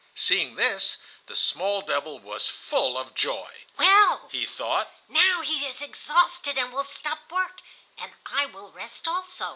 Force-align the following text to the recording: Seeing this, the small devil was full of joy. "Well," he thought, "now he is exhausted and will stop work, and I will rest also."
Seeing 0.15 0.55
this, 0.55 0.97
the 1.27 1.35
small 1.35 1.81
devil 1.83 2.17
was 2.17 2.47
full 2.49 2.97
of 2.97 3.13
joy. 3.13 3.67
"Well," 3.77 4.29
he 4.31 4.47
thought, 4.47 4.89
"now 5.07 5.41
he 5.41 5.63
is 5.67 5.79
exhausted 5.83 6.57
and 6.57 6.73
will 6.73 6.85
stop 6.85 7.31
work, 7.31 7.61
and 7.99 8.11
I 8.25 8.47
will 8.47 8.71
rest 8.71 9.07
also." 9.07 9.49